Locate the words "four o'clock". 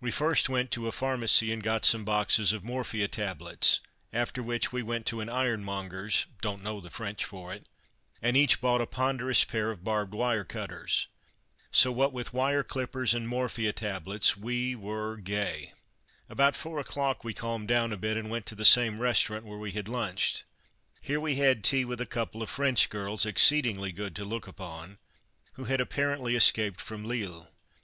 16.54-17.24